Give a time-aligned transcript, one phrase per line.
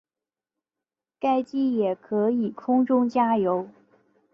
[1.19, 3.69] 该机也可以空中加油。